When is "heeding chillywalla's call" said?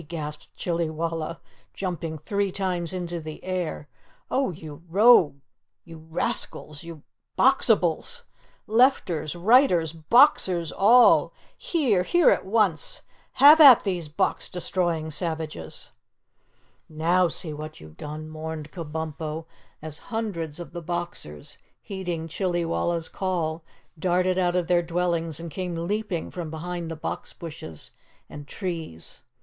21.79-23.63